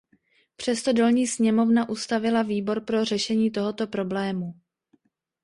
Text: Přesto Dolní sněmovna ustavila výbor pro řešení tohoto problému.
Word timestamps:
Přesto 0.55 0.93
Dolní 0.93 1.27
sněmovna 1.27 1.89
ustavila 1.89 2.41
výbor 2.41 2.81
pro 2.85 3.05
řešení 3.05 3.51
tohoto 3.51 3.87
problému. 3.87 4.53